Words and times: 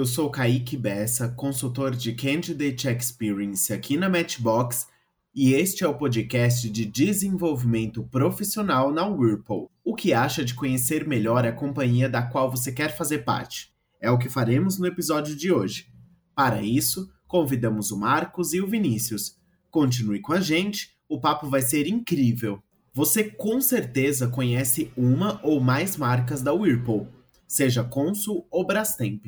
eu 0.00 0.06
sou 0.06 0.30
Kaique 0.30 0.78
Bessa, 0.78 1.28
consultor 1.28 1.94
de 1.94 2.14
Candidate 2.14 2.88
Experience 2.88 3.70
aqui 3.70 3.98
na 3.98 4.08
Matchbox, 4.08 4.88
e 5.34 5.52
este 5.52 5.84
é 5.84 5.88
o 5.88 5.92
podcast 5.92 6.70
de 6.70 6.86
desenvolvimento 6.86 8.02
profissional 8.04 8.90
na 8.90 9.06
Whirlpool. 9.06 9.70
O 9.84 9.94
que 9.94 10.14
acha 10.14 10.42
de 10.42 10.54
conhecer 10.54 11.06
melhor 11.06 11.44
a 11.44 11.52
companhia 11.52 12.08
da 12.08 12.22
qual 12.22 12.50
você 12.50 12.72
quer 12.72 12.96
fazer 12.96 13.26
parte? 13.26 13.74
É 14.00 14.10
o 14.10 14.16
que 14.16 14.30
faremos 14.30 14.78
no 14.78 14.86
episódio 14.86 15.36
de 15.36 15.52
hoje. 15.52 15.86
Para 16.34 16.62
isso, 16.62 17.12
convidamos 17.28 17.90
o 17.90 17.98
Marcos 17.98 18.54
e 18.54 18.60
o 18.62 18.66
Vinícius. 18.66 19.36
Continue 19.70 20.22
com 20.22 20.32
a 20.32 20.40
gente, 20.40 20.96
o 21.10 21.20
papo 21.20 21.46
vai 21.50 21.60
ser 21.60 21.86
incrível. 21.86 22.62
Você 22.94 23.24
com 23.24 23.60
certeza 23.60 24.28
conhece 24.28 24.90
uma 24.96 25.38
ou 25.42 25.60
mais 25.60 25.98
marcas 25.98 26.40
da 26.40 26.54
Whirlpool, 26.54 27.06
seja 27.46 27.84
Consul 27.84 28.46
ou 28.50 28.66
Brastemp. 28.66 29.26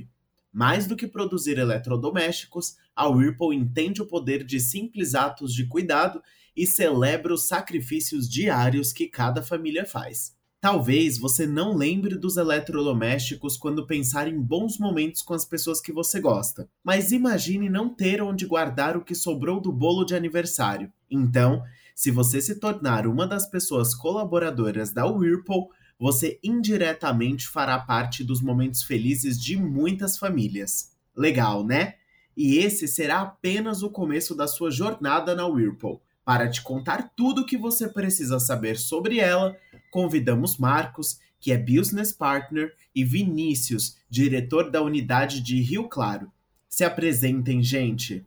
Mais 0.53 0.87
do 0.87 0.95
que 0.95 1.07
produzir 1.09 1.59
eletrodomésticos, 1.59 2.77
a 2.95 3.09
Whirlpool 3.09 3.55
entende 3.55 4.03
o 4.03 4.07
poder 4.07 4.45
de 4.45 4.61
simples 4.61 5.15
atos 5.15 5.55
de 5.55 5.67
cuidado 5.67 6.23
e 6.55 6.67
celebra 6.67 7.33
os 7.33 7.49
sacrifícios 7.49 8.29
diários 8.29 8.93
que 8.93 9.09
cada 9.09 9.43
família 9.43 9.87
faz. 9.87 10.37
Talvez 10.61 11.19
você 11.19 11.45
não 11.45 11.75
lembre 11.75 12.17
dos 12.17 12.37
eletrodomésticos 12.37 13.57
quando 13.57 13.85
pensar 13.87 14.29
em 14.29 14.41
bons 14.41 14.79
momentos 14.79 15.21
com 15.21 15.35
as 15.35 15.45
pessoas 15.45 15.81
que 15.81 15.91
você 15.91 16.21
gosta, 16.21 16.69
mas 16.85 17.11
imagine 17.11 17.69
não 17.69 17.89
ter 17.89 18.23
onde 18.23 18.47
guardar 18.47 18.97
o 18.97 19.05
que 19.05 19.15
sobrou 19.15 19.61
do 19.61 19.73
bolo 19.73 20.05
de 20.05 20.15
aniversário. 20.15 20.93
Então, 21.11 21.65
se 21.97 22.13
você 22.13 22.41
se 22.41 22.61
tornar 22.61 23.09
uma 23.09 23.27
das 23.27 23.51
pessoas 23.51 23.93
colaboradoras 23.93 24.93
da 24.93 25.05
Whirlpool, 25.05 25.71
você 26.03 26.41
indiretamente 26.43 27.47
fará 27.47 27.79
parte 27.79 28.25
dos 28.25 28.43
momentos 28.43 28.83
felizes 28.83 29.41
de 29.41 29.57
muitas 29.57 30.19
famílias. 30.19 30.91
Legal, 31.17 31.65
né? 31.65 31.95
E 32.37 32.59
esse 32.59 32.89
será 32.89 33.21
apenas 33.21 33.85
o 33.85 33.89
começo 33.89 34.35
da 34.35 34.49
sua 34.49 34.69
jornada 34.69 35.33
na 35.33 35.47
Whirlpool. 35.47 36.03
Para 36.25 36.51
te 36.51 36.61
contar 36.61 37.13
tudo 37.15 37.43
o 37.43 37.47
que 37.47 37.57
você 37.57 37.89
precisa 37.89 38.41
saber 38.41 38.77
sobre 38.79 39.21
ela, 39.21 39.57
convidamos 39.93 40.59
Marcos, 40.59 41.21
que 41.39 41.53
é 41.53 41.57
Business 41.57 42.13
Partner, 42.13 42.75
e 42.93 43.05
Vinícius, 43.05 43.97
diretor 44.11 44.73
da 44.73 44.83
unidade 44.83 45.41
de 45.41 45.63
Rio 45.63 45.89
Claro. 45.89 46.33
Se 46.69 46.83
apresentem, 46.83 47.63
gente! 47.63 48.27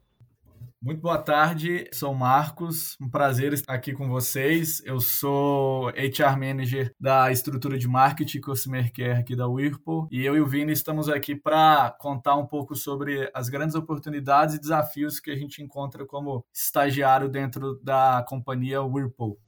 Muito 0.81 1.01
boa 1.01 1.17
tarde, 1.17 1.89
sou 1.91 2.13
Marcos, 2.13 2.95
um 3.01 3.09
prazer 3.09 3.53
estar 3.53 3.73
aqui 3.73 3.93
com 3.93 4.07
vocês. 4.07 4.83
Eu 4.85 4.99
sou 4.99 5.87
HR 5.89 6.37
Manager 6.37 6.93
da 6.99 7.31
estrutura 7.31 7.77
de 7.77 7.87
marketing 7.87 8.37
e 8.37 8.41
customer 8.41 8.93
care 8.93 9.19
aqui 9.19 9.35
da 9.35 9.47
Whirlpool 9.47 10.07
e 10.11 10.23
eu 10.23 10.35
e 10.35 10.41
o 10.41 10.45
Vini 10.45 10.73
estamos 10.73 11.09
aqui 11.09 11.35
para 11.35 11.95
contar 11.99 12.35
um 12.35 12.45
pouco 12.45 12.75
sobre 12.75 13.31
as 13.33 13.49
grandes 13.49 13.73
oportunidades 13.73 14.53
e 14.53 14.59
desafios 14.59 15.19
que 15.19 15.31
a 15.31 15.35
gente 15.35 15.63
encontra 15.63 16.05
como 16.05 16.45
estagiário 16.53 17.29
dentro 17.29 17.79
da 17.81 18.23
companhia 18.27 18.83
Whirlpool. 18.83 19.39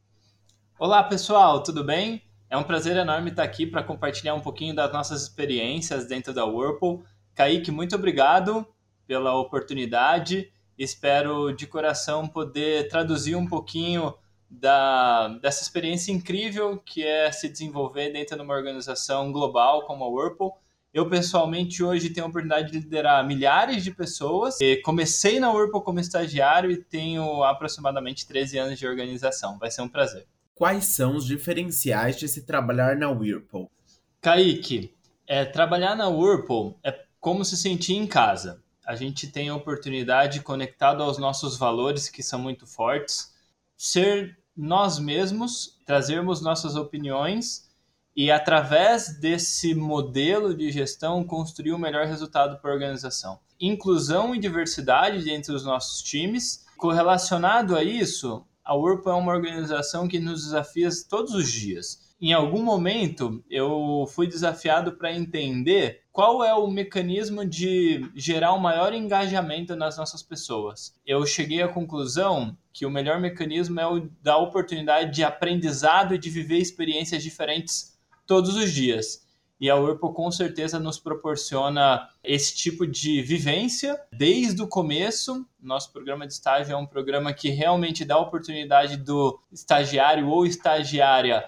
Olá 0.80 1.04
pessoal, 1.04 1.62
tudo 1.62 1.84
bem? 1.84 2.24
É 2.50 2.58
um 2.58 2.64
prazer 2.64 2.96
enorme 2.96 3.30
estar 3.30 3.44
aqui 3.44 3.68
para 3.68 3.84
compartilhar 3.84 4.34
um 4.34 4.42
pouquinho 4.42 4.74
das 4.74 4.92
nossas 4.92 5.24
experiências 5.24 6.08
dentro 6.08 6.34
da 6.34 6.46
Whirlpool. 6.46 7.04
Kaique, 7.36 7.70
muito 7.70 7.96
obrigado 7.96 8.66
pela 9.06 9.38
oportunidade 9.38 10.52
Espero 10.78 11.52
de 11.52 11.66
coração 11.66 12.28
poder 12.28 12.88
traduzir 12.88 13.36
um 13.36 13.48
pouquinho 13.48 14.14
da, 14.50 15.28
dessa 15.42 15.64
experiência 15.64 16.12
incrível 16.12 16.78
que 16.78 17.04
é 17.04 17.32
se 17.32 17.50
desenvolver 17.50 18.12
dentro 18.12 18.36
de 18.36 18.42
uma 18.42 18.54
organização 18.54 19.32
global 19.32 19.86
como 19.86 20.04
a 20.04 20.08
Whirlpool. 20.08 20.58
Eu, 20.94 21.10
pessoalmente, 21.10 21.84
hoje 21.84 22.10
tenho 22.10 22.26
a 22.26 22.30
oportunidade 22.30 22.72
de 22.72 22.80
liderar 22.80 23.26
milhares 23.26 23.84
de 23.84 23.92
pessoas. 23.92 24.60
E 24.62 24.78
comecei 24.78 25.40
na 25.40 25.52
Whirlpool 25.52 25.82
como 25.82 26.00
estagiário 26.00 26.72
e 26.72 26.78
tenho 26.78 27.44
aproximadamente 27.44 28.26
13 28.26 28.58
anos 28.58 28.80
de 28.80 28.88
organização. 28.88 29.60
Vai 29.60 29.70
ser 29.70 29.82
um 29.82 29.90
prazer. 29.90 30.26
Quais 30.56 30.86
são 30.86 31.16
os 31.16 31.26
diferenciais 31.26 32.18
de 32.18 32.28
se 32.28 32.44
trabalhar 32.46 32.96
na 32.96 33.10
Whirlpool? 33.10 33.70
Kaique, 34.22 34.96
é, 35.28 35.46
trabalhar 35.46 35.96
na 35.96 36.08
Whirlpool 36.08 36.80
é 36.84 37.04
como 37.20 37.44
se 37.44 37.58
sentir 37.58 37.94
em 37.94 38.08
casa 38.08 38.64
a 38.88 38.96
gente 38.96 39.28
tem 39.28 39.50
a 39.50 39.56
oportunidade, 39.56 40.40
conectado 40.40 41.04
aos 41.04 41.18
nossos 41.18 41.58
valores 41.58 42.08
que 42.08 42.24
são 42.24 42.40
muito 42.40 42.66
fortes, 42.66 43.36
ser 43.76 44.40
nós 44.56 44.98
mesmos, 44.98 45.78
trazermos 45.86 46.42
nossas 46.42 46.78
opiniões 46.78 47.70
e, 48.16 48.32
através 48.32 49.20
desse 49.20 49.76
modelo 49.76 50.56
de 50.56 50.72
gestão, 50.72 51.22
construir 51.22 51.74
o 51.74 51.78
melhor 51.78 52.08
resultado 52.08 52.62
para 52.62 52.72
a 52.72 52.74
organização. 52.74 53.38
Inclusão 53.60 54.34
e 54.34 54.40
diversidade 54.40 55.22
dentro 55.22 55.52
dos 55.52 55.66
nossos 55.66 56.02
times. 56.02 56.66
Correlacionado 56.78 57.76
a 57.76 57.84
isso, 57.84 58.46
a 58.64 58.74
Whirlpool 58.74 59.12
é 59.12 59.16
uma 59.16 59.34
organização 59.34 60.08
que 60.08 60.18
nos 60.18 60.46
desafia 60.46 60.90
todos 61.10 61.34
os 61.34 61.52
dias 61.52 62.08
em 62.20 62.34
algum 62.34 62.64
momento 62.64 63.44
eu 63.50 64.06
fui 64.10 64.28
desafiado 64.28 64.94
para 64.94 65.14
entender 65.14 66.02
qual 66.18 66.44
é 66.44 66.52
o 66.52 66.66
mecanismo 66.66 67.46
de 67.46 68.10
gerar 68.16 68.52
um 68.52 68.58
maior 68.58 68.92
engajamento 68.92 69.76
nas 69.76 69.98
nossas 69.98 70.24
pessoas. 70.24 70.96
Eu 71.06 71.24
cheguei 71.28 71.62
à 71.62 71.68
conclusão 71.68 72.58
que 72.74 72.88
o 72.88 72.90
melhor 72.90 73.20
mecanismo 73.20 73.80
é 73.80 73.86
o 73.86 74.10
da 74.20 74.36
oportunidade 74.36 75.14
de 75.14 75.24
aprendizado 75.24 76.16
e 76.16 76.18
de 76.18 76.28
viver 76.32 76.58
experiências 76.58 77.22
diferentes 77.22 77.96
todos 78.26 78.56
os 78.56 78.72
dias. 78.72 79.28
E 79.62 79.70
a 79.70 79.76
Whirlpool 79.76 80.12
com 80.12 80.32
certeza 80.32 80.80
nos 80.80 80.98
proporciona 80.98 82.10
esse 82.24 82.56
tipo 82.56 82.88
de 82.88 83.22
vivência 83.22 84.02
desde 84.12 84.60
o 84.64 84.68
começo. 84.68 85.46
Nosso 85.62 85.94
programa 85.94 86.26
de 86.26 86.34
estágio 86.34 86.74
é 86.74 86.76
um 86.78 86.88
programa 86.88 87.32
que 87.32 87.52
realmente 87.52 88.04
dá 88.04 88.16
a 88.16 88.22
oportunidade 88.22 88.98
do 88.98 89.40
estagiário 89.52 90.28
ou 90.30 90.48
estagiária 90.48 91.46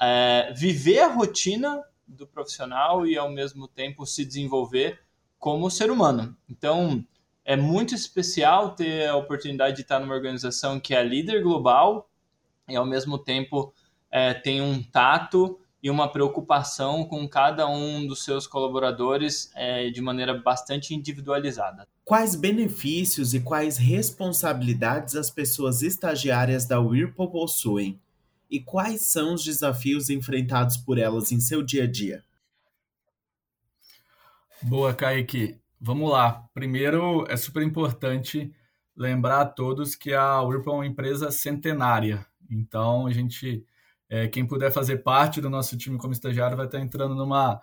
é, 0.00 0.52
viver 0.54 1.00
a 1.00 1.12
rotina 1.12 1.82
do 2.12 2.26
profissional 2.26 3.06
e 3.06 3.16
ao 3.16 3.30
mesmo 3.30 3.66
tempo 3.66 4.06
se 4.06 4.24
desenvolver 4.24 5.00
como 5.38 5.70
ser 5.70 5.90
humano. 5.90 6.36
Então, 6.48 7.04
é 7.44 7.56
muito 7.56 7.94
especial 7.94 8.74
ter 8.74 9.08
a 9.08 9.16
oportunidade 9.16 9.76
de 9.76 9.82
estar 9.82 9.98
numa 9.98 10.14
organização 10.14 10.78
que 10.78 10.94
é 10.94 11.02
líder 11.02 11.42
global 11.42 12.08
e 12.68 12.76
ao 12.76 12.86
mesmo 12.86 13.18
tempo 13.18 13.72
é, 14.10 14.32
tem 14.32 14.60
um 14.60 14.82
tato 14.82 15.58
e 15.82 15.90
uma 15.90 16.06
preocupação 16.06 17.04
com 17.04 17.28
cada 17.28 17.66
um 17.66 18.06
dos 18.06 18.24
seus 18.24 18.46
colaboradores 18.46 19.50
é, 19.56 19.90
de 19.90 20.00
maneira 20.00 20.32
bastante 20.32 20.94
individualizada. 20.94 21.88
Quais 22.04 22.36
benefícios 22.36 23.34
e 23.34 23.40
quais 23.40 23.78
responsabilidades 23.78 25.16
as 25.16 25.28
pessoas 25.28 25.82
estagiárias 25.82 26.66
da 26.66 26.78
Whirlpool 26.78 27.30
possuem? 27.30 27.98
E 28.52 28.60
quais 28.60 29.00
são 29.00 29.32
os 29.32 29.42
desafios 29.42 30.10
enfrentados 30.10 30.76
por 30.76 30.98
elas 30.98 31.32
em 31.32 31.40
seu 31.40 31.62
dia 31.62 31.84
a 31.84 31.90
dia? 31.90 32.22
Boa, 34.60 34.92
Kaique. 34.92 35.58
Vamos 35.80 36.10
lá. 36.10 36.46
Primeiro, 36.52 37.24
é 37.30 37.36
super 37.38 37.62
importante 37.62 38.54
lembrar 38.94 39.40
a 39.40 39.46
todos 39.46 39.96
que 39.96 40.12
a 40.12 40.42
Whirlpool 40.42 40.74
é 40.74 40.76
uma 40.76 40.86
empresa 40.86 41.30
centenária. 41.30 42.26
Então, 42.50 43.06
a 43.06 43.10
gente, 43.10 43.64
é, 44.06 44.28
quem 44.28 44.46
puder 44.46 44.70
fazer 44.70 44.98
parte 44.98 45.40
do 45.40 45.48
nosso 45.48 45.78
time 45.78 45.96
como 45.96 46.12
estagiário, 46.12 46.54
vai 46.54 46.66
estar 46.66 46.78
entrando 46.78 47.14
numa, 47.14 47.58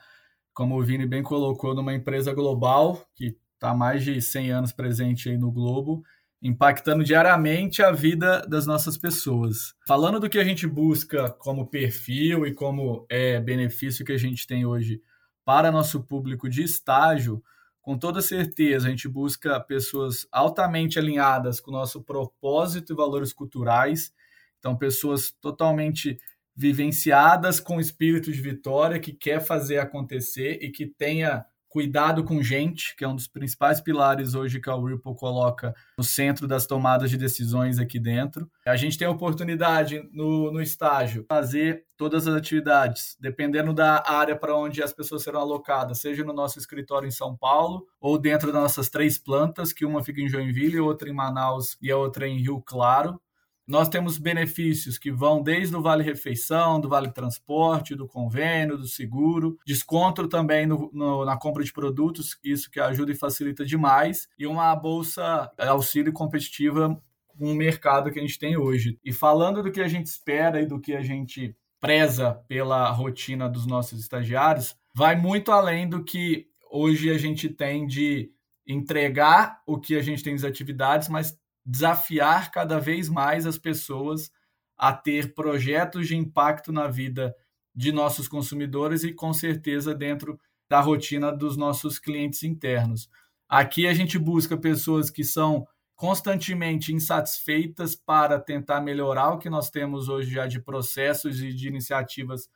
como 0.55 0.75
o 0.75 0.83
Vini 0.83 1.05
bem 1.05 1.21
colocou, 1.21 1.75
numa 1.75 1.93
empresa 1.93 2.33
global 2.33 3.07
que 3.13 3.37
está 3.53 3.69
há 3.69 3.75
mais 3.75 4.03
de 4.03 4.19
100 4.19 4.51
anos 4.51 4.71
presente 4.71 5.29
aí 5.29 5.37
no 5.37 5.51
globo 5.51 6.03
impactando 6.41 7.03
diariamente 7.03 7.83
a 7.83 7.91
vida 7.91 8.41
das 8.47 8.65
nossas 8.65 8.97
pessoas. 8.97 9.73
Falando 9.85 10.19
do 10.19 10.29
que 10.29 10.39
a 10.39 10.43
gente 10.43 10.65
busca 10.65 11.29
como 11.29 11.67
perfil 11.67 12.45
e 12.45 12.53
como 12.53 13.05
é, 13.09 13.39
benefício 13.39 14.05
que 14.05 14.13
a 14.13 14.17
gente 14.17 14.47
tem 14.47 14.65
hoje 14.65 15.01
para 15.43 15.71
nosso 15.71 16.03
público 16.03 16.47
de 16.49 16.63
estágio, 16.63 17.43
com 17.81 17.97
toda 17.97 18.21
certeza 18.21 18.87
a 18.87 18.89
gente 18.89 19.07
busca 19.07 19.59
pessoas 19.59 20.27
altamente 20.31 20.99
alinhadas 20.99 21.59
com 21.59 21.71
o 21.71 21.73
nosso 21.73 22.01
propósito 22.01 22.93
e 22.93 22.95
valores 22.95 23.33
culturais, 23.33 24.13
então 24.59 24.77
pessoas 24.77 25.31
totalmente 25.31 26.17
vivenciadas 26.55 27.59
com 27.59 27.79
espírito 27.79 28.31
de 28.31 28.41
vitória, 28.41 28.99
que 28.99 29.13
quer 29.13 29.39
fazer 29.39 29.79
acontecer 29.79 30.59
e 30.61 30.69
que 30.69 30.85
tenha 30.85 31.45
cuidado 31.69 32.23
com 32.23 32.41
gente, 32.41 32.95
que 32.95 33.05
é 33.05 33.07
um 33.07 33.15
dos 33.15 33.27
principais 33.27 33.79
pilares 33.79 34.33
hoje 34.33 34.59
que 34.59 34.69
a 34.69 34.75
Whirlpool 34.75 35.15
coloca 35.15 35.73
no 35.97 36.03
centro 36.03 36.47
das 36.47 36.65
tomadas 36.65 37.09
de 37.09 37.17
decisões 37.17 37.77
aqui 37.79 37.99
dentro. 37.99 38.49
A 38.65 38.75
gente 38.75 38.97
tem 38.97 39.07
a 39.07 39.11
oportunidade 39.11 40.01
no, 40.11 40.51
no 40.51 40.61
estágio 40.61 41.25
fazer 41.29 41.85
todas 41.95 42.27
as 42.27 42.35
atividades, 42.35 43.15
dependendo 43.19 43.73
da 43.73 44.03
área 44.07 44.35
para 44.35 44.55
onde 44.55 44.81
as 44.81 44.93
pessoas 44.93 45.21
serão 45.21 45.41
alocadas, 45.41 45.99
seja 45.99 46.23
no 46.23 46.33
nosso 46.33 46.57
escritório 46.57 47.07
em 47.07 47.11
São 47.11 47.37
Paulo 47.37 47.85
ou 47.99 48.17
dentro 48.17 48.51
das 48.51 48.61
nossas 48.61 48.89
três 48.89 49.17
plantas, 49.17 49.71
que 49.71 49.85
uma 49.85 50.03
fica 50.03 50.21
em 50.21 50.29
Joinville, 50.29 50.79
outra 50.79 51.09
em 51.09 51.13
Manaus 51.13 51.77
e 51.81 51.91
a 51.91 51.97
outra 51.97 52.27
em 52.27 52.39
Rio 52.39 52.61
Claro. 52.61 53.21
Nós 53.69 53.87
temos 53.87 54.17
benefícios 54.17 54.97
que 54.97 55.11
vão 55.11 55.43
desde 55.43 55.75
o 55.75 55.81
Vale 55.81 56.03
Refeição, 56.03 56.81
do 56.81 56.89
Vale 56.89 57.11
Transporte, 57.11 57.93
do 57.93 58.07
convênio, 58.07 58.75
do 58.75 58.87
seguro, 58.87 59.59
desconto 59.63 60.27
também 60.27 60.65
no, 60.65 60.89
no, 60.91 61.23
na 61.23 61.37
compra 61.37 61.63
de 61.63 61.71
produtos, 61.71 62.35
isso 62.43 62.71
que 62.71 62.79
ajuda 62.79 63.11
e 63.11 63.15
facilita 63.15 63.63
demais, 63.63 64.27
e 64.39 64.47
uma 64.47 64.75
bolsa 64.75 65.51
auxílio 65.55 66.11
competitiva 66.11 66.99
com 67.27 67.51
o 67.51 67.55
mercado 67.55 68.11
que 68.11 68.17
a 68.17 68.21
gente 68.23 68.39
tem 68.39 68.57
hoje. 68.57 68.97
E 69.05 69.13
falando 69.13 69.61
do 69.61 69.71
que 69.71 69.81
a 69.81 69.87
gente 69.87 70.07
espera 70.07 70.59
e 70.59 70.65
do 70.65 70.81
que 70.81 70.95
a 70.95 71.03
gente 71.03 71.55
preza 71.79 72.33
pela 72.47 72.89
rotina 72.89 73.47
dos 73.47 73.67
nossos 73.67 74.01
estagiários, 74.01 74.75
vai 74.95 75.15
muito 75.15 75.51
além 75.51 75.87
do 75.87 76.03
que 76.03 76.47
hoje 76.71 77.11
a 77.11 77.19
gente 77.19 77.47
tem 77.47 77.85
de 77.85 78.31
entregar 78.65 79.61
o 79.67 79.79
que 79.79 79.95
a 79.95 80.01
gente 80.01 80.23
tem 80.23 80.33
das 80.33 80.43
atividades, 80.43 81.07
mas 81.07 81.37
desafiar 81.69 82.49
cada 82.49 82.79
vez 82.79 83.09
mais 83.09 83.45
as 83.45 83.57
pessoas 83.57 84.31
a 84.75 84.91
ter 84.91 85.35
projetos 85.35 86.07
de 86.07 86.15
impacto 86.15 86.71
na 86.71 86.87
vida 86.87 87.35
de 87.75 87.91
nossos 87.91 88.27
consumidores 88.27 89.03
e, 89.03 89.13
com 89.13 89.31
certeza, 89.31 89.93
dentro 89.93 90.39
da 90.67 90.79
rotina 90.79 91.31
dos 91.31 91.55
nossos 91.55 91.99
clientes 91.99 92.41
internos. 92.41 93.07
Aqui 93.47 93.87
a 93.87 93.93
gente 93.93 94.17
busca 94.17 94.57
pessoas 94.57 95.11
que 95.11 95.23
são 95.23 95.67
constantemente 95.95 96.91
insatisfeitas 96.91 97.95
para 97.95 98.39
tentar 98.39 98.81
melhorar 98.81 99.29
o 99.29 99.37
que 99.37 99.49
nós 99.49 99.69
temos 99.69 100.09
hoje 100.09 100.31
já 100.31 100.47
de 100.47 100.59
processos 100.59 101.39
e 101.41 101.53
de 101.53 101.67
iniciativas 101.67 102.49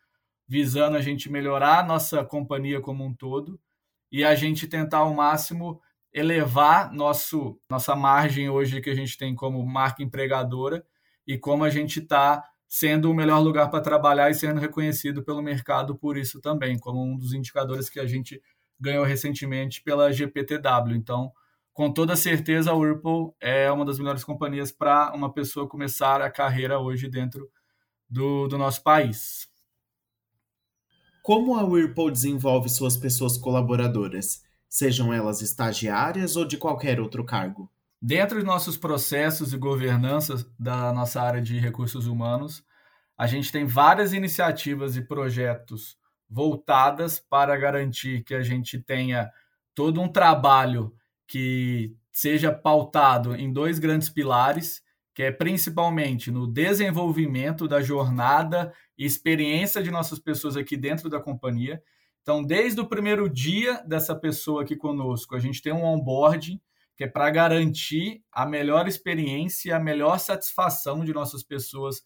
visando 0.48 0.98
a 0.98 1.02
gente 1.02 1.30
melhorar 1.30 1.80
a 1.80 1.86
nossa 1.86 2.24
companhia 2.24 2.82
como 2.82 3.06
um 3.06 3.14
todo 3.14 3.60
e 4.12 4.24
a 4.24 4.34
gente 4.34 4.68
tentar 4.68 5.00
ao 5.00 5.14
máximo 5.14 5.80
elevar 6.14 6.94
nosso, 6.94 7.60
nossa 7.70 7.96
margem 7.96 8.50
hoje 8.50 8.82
que 8.82 8.90
a 8.90 8.96
gente 8.96 9.18
tem 9.18 9.34
como 9.34 9.66
marca 9.66 10.04
empregadora 10.04 10.86
e 11.26 11.38
como 11.38 11.64
a 11.64 11.70
gente 11.70 12.00
está 12.00 12.44
sendo 12.68 13.10
o 13.10 13.14
melhor 13.14 13.40
lugar 13.40 13.70
para 13.70 13.82
trabalhar 13.82 14.30
e 14.30 14.34
sendo 14.34 14.60
reconhecido 14.60 15.24
pelo 15.24 15.42
mercado 15.42 15.96
por 15.96 16.18
isso 16.18 16.40
também, 16.40 16.78
como 16.78 17.04
um 17.04 17.18
dos 17.18 17.34
indicadores 17.34 17.90
que 17.90 18.00
a 18.00 18.06
gente 18.06 18.42
ganhou 18.80 19.04
recentemente 19.04 19.82
pela 19.82 20.12
GPTW. 20.12 20.96
Então, 20.96 21.32
com 21.74 21.92
toda 21.92 22.16
certeza, 22.16 22.72
a 22.72 22.76
Whirlpool 22.76 23.36
é 23.40 23.72
uma 23.72 23.86
das 23.86 23.98
melhores 23.98 24.24
companhias 24.24 24.72
para 24.72 25.12
uma 25.14 25.34
pessoa 25.34 25.68
começar 25.68 26.22
a 26.22 26.30
carreira 26.30 26.80
hoje 26.80 27.10
dentro 27.10 27.50
do, 28.08 28.48
do 28.48 28.58
nosso 28.58 28.84
país. 28.84 29.48
Como 31.24 31.56
a 31.56 31.64
Whirlpool 31.64 32.12
desenvolve 32.12 32.70
suas 32.70 32.98
pessoas 32.98 33.38
colaboradoras? 33.38 34.44
Sejam 34.74 35.14
elas 35.14 35.40
estagiárias 35.44 36.36
ou 36.36 36.44
de 36.46 36.58
qualquer 36.58 37.00
outro 37.00 37.24
cargo? 37.24 37.72
Dentro 38.02 38.40
de 38.40 38.44
nossos 38.44 38.76
processos 38.76 39.54
e 39.54 39.58
governança 39.58 40.44
da 40.58 40.92
nossa 40.92 41.22
área 41.22 41.40
de 41.40 41.60
recursos 41.60 42.08
humanos, 42.08 42.66
a 43.16 43.28
gente 43.28 43.52
tem 43.52 43.68
várias 43.68 44.14
iniciativas 44.14 44.98
e 44.98 45.04
projetos 45.04 45.96
voltadas 46.28 47.20
para 47.20 47.56
garantir 47.56 48.24
que 48.24 48.34
a 48.34 48.42
gente 48.42 48.80
tenha 48.80 49.30
todo 49.76 50.02
um 50.02 50.08
trabalho 50.08 50.92
que 51.28 51.96
seja 52.12 52.52
pautado 52.52 53.36
em 53.36 53.54
dois 53.54 53.78
grandes 53.78 54.10
pilares, 54.10 54.82
que 55.14 55.22
é 55.22 55.32
principalmente 55.32 56.32
no 56.32 56.48
desenvolvimento 56.48 57.68
da 57.68 57.80
jornada 57.80 58.74
e 58.98 59.06
experiência 59.06 59.84
de 59.84 59.92
nossas 59.92 60.18
pessoas 60.18 60.58
aqui 60.58 60.76
dentro 60.76 61.12
da 61.12 61.20
companhia. 61.20 61.80
Então, 62.24 62.42
desde 62.42 62.80
o 62.80 62.88
primeiro 62.88 63.30
dia 63.30 63.84
dessa 63.86 64.16
pessoa 64.16 64.64
aqui 64.64 64.78
conosco, 64.78 65.36
a 65.36 65.40
gente 65.40 65.62
tem 65.62 65.74
um 65.74 65.84
onboarding 65.84 66.60
que 66.96 67.04
é 67.04 67.08
para 67.08 67.30
garantir 67.30 68.24
a 68.32 68.46
melhor 68.46 68.88
experiência 68.88 69.70
e 69.70 69.74
a 69.74 69.80
melhor 69.80 70.20
satisfação 70.20 71.04
de 71.04 71.14
nossas 71.14 71.44
pessoas 71.44 72.02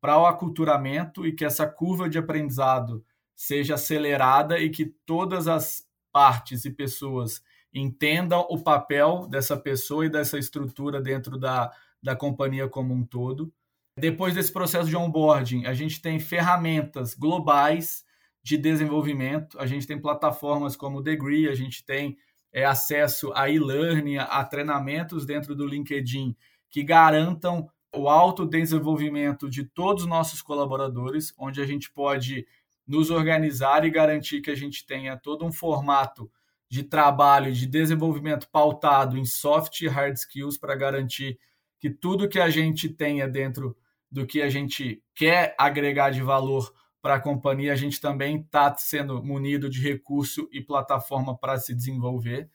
para 0.00 0.18
o 0.18 0.26
aculturamento 0.26 1.24
e 1.24 1.32
que 1.32 1.44
essa 1.44 1.66
curva 1.66 2.08
de 2.08 2.18
aprendizado 2.18 3.04
seja 3.36 3.74
acelerada 3.74 4.58
e 4.58 4.70
que 4.70 4.86
todas 5.06 5.46
as 5.46 5.86
partes 6.10 6.64
e 6.64 6.70
pessoas 6.70 7.40
entendam 7.72 8.44
o 8.50 8.58
papel 8.58 9.28
dessa 9.28 9.56
pessoa 9.56 10.04
e 10.04 10.10
dessa 10.10 10.36
estrutura 10.36 11.00
dentro 11.00 11.38
da, 11.38 11.70
da 12.02 12.16
companhia 12.16 12.68
como 12.68 12.92
um 12.92 13.04
todo. 13.04 13.52
Depois 13.96 14.34
desse 14.34 14.52
processo 14.52 14.88
de 14.88 14.96
onboarding, 14.96 15.66
a 15.66 15.74
gente 15.74 16.02
tem 16.02 16.18
ferramentas 16.18 17.14
globais 17.14 18.04
de 18.42 18.56
desenvolvimento. 18.56 19.58
A 19.58 19.66
gente 19.66 19.86
tem 19.86 20.00
plataformas 20.00 20.76
como 20.76 20.98
o 20.98 21.02
Degree, 21.02 21.48
a 21.48 21.54
gente 21.54 21.84
tem 21.84 22.16
é, 22.52 22.64
acesso 22.64 23.32
a 23.34 23.48
e-learning, 23.48 24.18
a 24.18 24.44
treinamentos 24.44 25.24
dentro 25.24 25.54
do 25.54 25.66
LinkedIn 25.66 26.36
que 26.68 26.82
garantam 26.82 27.68
o 27.94 28.08
autodesenvolvimento 28.08 29.50
de 29.50 29.64
todos 29.64 30.04
os 30.04 30.08
nossos 30.08 30.40
colaboradores, 30.40 31.34
onde 31.36 31.60
a 31.60 31.66
gente 31.66 31.90
pode 31.90 32.46
nos 32.86 33.10
organizar 33.10 33.84
e 33.84 33.90
garantir 33.90 34.40
que 34.40 34.50
a 34.50 34.54
gente 34.54 34.86
tenha 34.86 35.16
todo 35.16 35.44
um 35.44 35.52
formato 35.52 36.30
de 36.68 36.84
trabalho, 36.84 37.52
de 37.52 37.66
desenvolvimento 37.66 38.48
pautado 38.48 39.18
em 39.18 39.24
soft 39.24 39.80
e 39.80 39.88
hard 39.88 40.16
skills 40.16 40.56
para 40.56 40.76
garantir 40.76 41.38
que 41.80 41.90
tudo 41.90 42.28
que 42.28 42.38
a 42.38 42.48
gente 42.48 42.88
tenha 42.88 43.26
dentro 43.26 43.76
do 44.10 44.26
que 44.26 44.40
a 44.40 44.48
gente 44.48 45.02
quer 45.14 45.54
agregar 45.58 46.10
de 46.10 46.22
valor 46.22 46.72
para 47.02 47.14
a 47.14 47.20
companhia, 47.20 47.72
a 47.72 47.76
gente 47.76 48.00
também 48.00 48.40
está 48.40 48.74
sendo 48.76 49.22
munido 49.22 49.68
de 49.68 49.80
recurso 49.80 50.48
e 50.52 50.60
plataforma 50.60 51.36
para 51.36 51.58
se 51.58 51.74
desenvolver. 51.74 52.50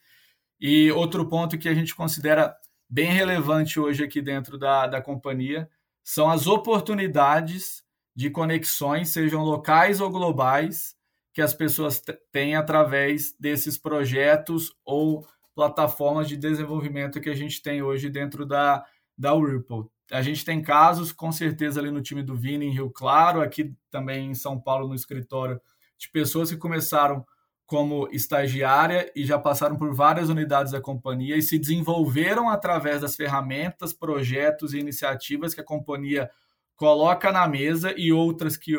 E 0.59 0.91
outro 0.91 1.27
ponto 1.27 1.57
que 1.57 1.67
a 1.67 1.73
gente 1.73 1.95
considera 1.95 2.55
bem 2.89 3.11
relevante 3.11 3.79
hoje 3.79 4.03
aqui 4.03 4.21
dentro 4.21 4.57
da, 4.57 4.87
da 4.87 5.01
companhia 5.01 5.69
são 6.03 6.29
as 6.29 6.45
oportunidades 6.47 7.83
de 8.15 8.29
conexões, 8.29 9.09
sejam 9.09 9.43
locais 9.43 9.99
ou 9.99 10.09
globais, 10.09 10.95
que 11.33 11.41
as 11.41 11.53
pessoas 11.53 12.01
têm 12.31 12.55
através 12.55 13.35
desses 13.37 13.77
projetos 13.77 14.73
ou 14.85 15.27
plataformas 15.53 16.27
de 16.27 16.37
desenvolvimento 16.37 17.19
que 17.19 17.29
a 17.29 17.35
gente 17.35 17.61
tem 17.61 17.81
hoje 17.81 18.09
dentro 18.09 18.45
da, 18.45 18.85
da 19.17 19.33
Whirlpool. 19.33 19.91
A 20.11 20.21
gente 20.21 20.45
tem 20.45 20.61
casos, 20.61 21.11
com 21.11 21.31
certeza, 21.31 21.79
ali 21.79 21.89
no 21.89 22.01
time 22.01 22.21
do 22.21 22.35
Vini, 22.35 22.67
em 22.67 22.71
Rio 22.71 22.89
Claro, 22.89 23.41
aqui 23.41 23.73
também 23.89 24.29
em 24.29 24.35
São 24.35 24.59
Paulo, 24.59 24.87
no 24.87 24.95
escritório, 24.95 25.59
de 25.97 26.09
pessoas 26.09 26.51
que 26.51 26.57
começaram 26.57 27.25
como 27.65 28.07
estagiária 28.11 29.11
e 29.15 29.25
já 29.25 29.39
passaram 29.39 29.75
por 29.75 29.93
várias 29.93 30.29
unidades 30.29 30.71
da 30.71 30.79
companhia 30.79 31.35
e 31.35 31.41
se 31.41 31.57
desenvolveram 31.57 32.47
através 32.49 33.01
das 33.01 33.15
ferramentas, 33.15 33.91
projetos 33.91 34.73
e 34.73 34.79
iniciativas 34.79 35.53
que 35.55 35.61
a 35.61 35.65
companhia 35.65 36.29
coloca 36.75 37.31
na 37.31 37.47
mesa 37.47 37.93
e 37.97 38.11
outras 38.11 38.55
que 38.55 38.75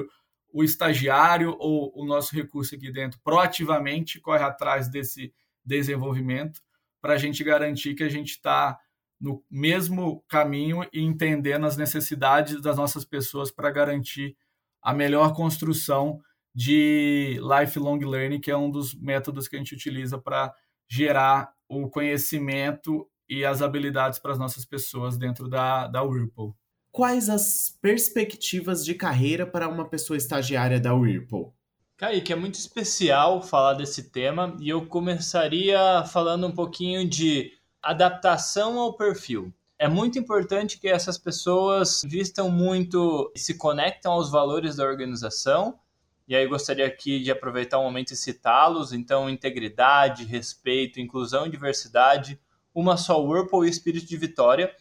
o 0.52 0.62
estagiário 0.62 1.56
ou 1.58 1.92
o 1.96 2.06
nosso 2.06 2.34
recurso 2.34 2.76
aqui 2.76 2.92
dentro 2.92 3.18
proativamente 3.24 4.20
corre 4.20 4.44
atrás 4.44 4.88
desse 4.88 5.34
desenvolvimento 5.64 6.60
para 7.00 7.14
a 7.14 7.18
gente 7.18 7.42
garantir 7.42 7.94
que 7.94 8.04
a 8.04 8.08
gente 8.08 8.30
está 8.30 8.78
no 9.20 9.42
mesmo 9.50 10.22
caminho 10.28 10.86
e 10.92 11.00
entendendo 11.00 11.66
as 11.66 11.76
necessidades 11.76 12.60
das 12.60 12.76
nossas 12.76 13.04
pessoas 13.04 13.50
para 13.50 13.70
garantir 13.70 14.36
a 14.82 14.92
melhor 14.92 15.34
construção 15.34 16.20
de 16.54 17.40
lifelong 17.42 17.98
learning, 17.98 18.40
que 18.40 18.50
é 18.50 18.56
um 18.56 18.70
dos 18.70 18.94
métodos 18.94 19.48
que 19.48 19.56
a 19.56 19.58
gente 19.58 19.74
utiliza 19.74 20.18
para 20.18 20.54
gerar 20.88 21.52
o 21.68 21.88
conhecimento 21.88 23.08
e 23.28 23.44
as 23.44 23.60
habilidades 23.60 24.18
para 24.18 24.32
as 24.32 24.38
nossas 24.38 24.64
pessoas 24.64 25.18
dentro 25.18 25.48
da, 25.48 25.86
da 25.88 26.02
Whirlpool. 26.02 26.56
Quais 26.92 27.28
as 27.28 27.76
perspectivas 27.82 28.84
de 28.84 28.94
carreira 28.94 29.46
para 29.46 29.68
uma 29.68 29.86
pessoa 29.86 30.16
estagiária 30.16 30.80
da 30.80 30.94
Whirlpool? 30.94 31.54
Kaique, 31.96 32.32
é 32.32 32.36
muito 32.36 32.54
especial 32.54 33.42
falar 33.42 33.74
desse 33.74 34.10
tema 34.10 34.56
e 34.60 34.68
eu 34.68 34.86
começaria 34.86 36.04
falando 36.04 36.46
um 36.46 36.52
pouquinho 36.52 37.08
de 37.08 37.52
adaptação 37.90 38.78
ao 38.78 38.96
perfil. 38.96 39.52
É 39.78 39.88
muito 39.88 40.18
importante 40.18 40.78
que 40.78 40.88
essas 40.88 41.18
pessoas 41.18 42.02
vistam 42.04 42.50
muito, 42.50 43.30
se 43.36 43.56
conectam 43.58 44.12
aos 44.12 44.30
valores 44.30 44.76
da 44.76 44.84
organização. 44.84 45.78
E 46.26 46.34
aí 46.34 46.46
gostaria 46.46 46.86
aqui 46.86 47.20
de 47.20 47.30
aproveitar 47.30 47.78
o 47.78 47.82
um 47.82 47.84
momento 47.84 48.12
e 48.12 48.16
citá-los. 48.16 48.92
Então, 48.92 49.28
integridade, 49.28 50.24
respeito, 50.24 50.98
inclusão 50.98 51.46
e 51.46 51.50
diversidade, 51.50 52.40
uma 52.74 52.96
só 52.96 53.22
Whirlpool 53.22 53.64
e 53.64 53.70
espírito 53.70 54.06
de 54.06 54.16
vitória. 54.16 54.74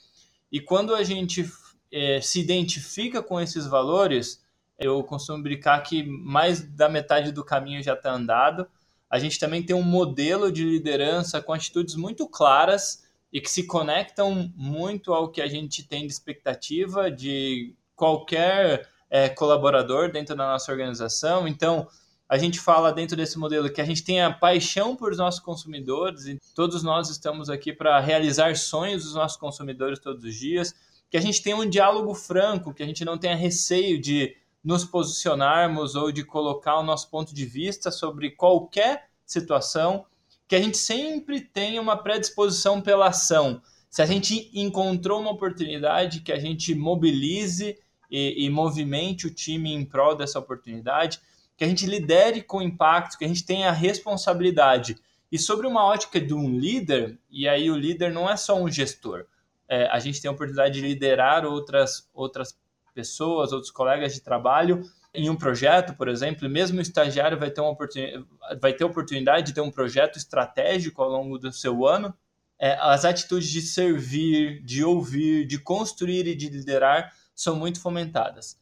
E 0.51 0.61
quando 0.61 0.95
a 0.95 1.03
gente 1.03 1.45
é, 1.91 2.21
se 2.21 2.39
identifica 2.39 3.21
com 3.21 3.39
esses 3.39 3.67
valores, 3.67 4.43
eu 4.79 5.03
costumo 5.03 5.43
brincar 5.43 5.81
que 5.81 6.03
mais 6.03 6.61
da 6.61 6.89
metade 6.89 7.31
do 7.31 7.43
caminho 7.43 7.83
já 7.83 7.93
está 7.93 8.11
andado 8.11 8.67
a 9.15 9.19
gente 9.19 9.39
também 9.39 9.63
tem 9.63 9.73
um 9.73 9.81
modelo 9.81 10.51
de 10.51 10.65
liderança 10.65 11.41
com 11.41 11.53
atitudes 11.53 11.95
muito 11.95 12.27
claras 12.27 13.05
e 13.31 13.39
que 13.39 13.49
se 13.49 13.65
conectam 13.65 14.51
muito 14.57 15.13
ao 15.13 15.29
que 15.31 15.41
a 15.41 15.47
gente 15.47 15.83
tem 15.83 16.05
de 16.05 16.11
expectativa 16.11 17.09
de 17.09 17.73
qualquer 17.95 18.89
é, 19.09 19.29
colaborador 19.29 20.11
dentro 20.11 20.35
da 20.35 20.45
nossa 20.45 20.69
organização. 20.69 21.47
Então, 21.47 21.87
a 22.27 22.37
gente 22.37 22.59
fala 22.59 22.91
dentro 22.91 23.15
desse 23.15 23.39
modelo 23.39 23.71
que 23.71 23.79
a 23.79 23.85
gente 23.85 24.03
tem 24.03 24.21
a 24.21 24.33
paixão 24.33 24.97
por 24.97 25.15
nossos 25.15 25.39
consumidores 25.39 26.25
e 26.25 26.37
todos 26.53 26.83
nós 26.83 27.09
estamos 27.09 27.49
aqui 27.49 27.71
para 27.71 27.97
realizar 28.01 28.53
sonhos 28.57 29.05
dos 29.05 29.15
nossos 29.15 29.37
consumidores 29.37 29.97
todos 29.97 30.25
os 30.25 30.35
dias. 30.35 30.75
que 31.09 31.15
a 31.15 31.21
gente 31.21 31.41
tenha 31.41 31.55
um 31.55 31.69
diálogo 31.69 32.13
franco, 32.13 32.73
que 32.73 32.83
a 32.83 32.85
gente 32.85 33.05
não 33.05 33.17
tenha 33.17 33.37
receio 33.37 33.97
de 33.97 34.35
nos 34.65 34.83
posicionarmos 34.83 35.93
ou 35.93 36.11
de 36.11 36.23
colocar 36.23 36.79
o 36.79 36.83
nosso 36.83 37.07
ponto 37.11 37.35
de 37.35 37.45
vista 37.45 37.91
sobre 37.91 38.31
qualquer 38.31 39.09
situação, 39.23 40.07
que 40.47 40.55
a 40.55 40.61
gente 40.61 40.77
sempre 40.77 41.39
tenha 41.39 41.79
uma 41.79 41.95
predisposição 41.95 42.81
pela 42.81 43.09
ação. 43.09 43.61
Se 43.91 44.01
a 44.01 44.07
gente 44.07 44.49
encontrou 44.53 45.21
uma 45.21 45.31
oportunidade, 45.31 46.21
que 46.21 46.31
a 46.31 46.39
gente 46.39 46.73
mobilize 46.73 47.77
e, 48.09 48.45
e 48.45 48.49
movimente 48.49 49.27
o 49.27 49.33
time 49.33 49.71
em 49.71 49.85
prol 49.85 50.15
dessa 50.15 50.39
oportunidade, 50.39 51.21
que 51.55 51.63
a 51.63 51.67
gente 51.67 51.85
lidere 51.85 52.41
com 52.41 52.59
impacto, 52.59 53.19
que 53.19 53.25
a 53.25 53.27
gente 53.27 53.45
tenha 53.45 53.71
responsabilidade. 53.71 54.97
E 55.31 55.37
sobre 55.37 55.67
uma 55.67 55.85
ótica 55.85 56.19
de 56.19 56.33
um 56.33 56.49
líder, 56.57 57.19
e 57.29 57.47
aí 57.47 57.69
o 57.69 57.77
líder 57.77 58.11
não 58.11 58.27
é 58.29 58.35
só 58.35 58.59
um 58.59 58.69
gestor, 58.69 59.25
é, 59.67 59.87
a 59.87 59.99
gente 59.99 60.21
tem 60.21 60.29
a 60.29 60.31
oportunidade 60.31 60.79
de 60.79 60.87
liderar 60.87 61.45
outras, 61.45 62.09
outras 62.13 62.57
pessoas, 62.95 63.51
outros 63.51 63.71
colegas 63.71 64.13
de 64.13 64.21
trabalho 64.21 64.81
em 65.13 65.29
um 65.29 65.35
projeto, 65.35 65.95
por 65.95 66.07
exemplo, 66.07 66.49
mesmo 66.49 66.79
o 66.79 66.81
estagiário 66.81 67.39
vai 67.39 67.49
ter, 67.49 67.61
uma 67.61 67.69
oportunidade, 67.69 68.25
vai 68.59 68.73
ter 68.73 68.83
oportunidade 68.83 69.47
de 69.47 69.53
ter 69.53 69.61
um 69.61 69.71
projeto 69.71 70.17
estratégico 70.17 71.01
ao 71.01 71.09
longo 71.09 71.37
do 71.37 71.51
seu 71.51 71.85
ano. 71.85 72.13
É, 72.59 72.77
as 72.79 73.05
atitudes 73.05 73.49
de 73.49 73.61
servir, 73.61 74.63
de 74.63 74.83
ouvir, 74.83 75.45
de 75.45 75.59
construir 75.59 76.27
e 76.27 76.35
de 76.35 76.49
liderar 76.49 77.13
são 77.33 77.55
muito 77.55 77.81
fomentadas. 77.81 78.59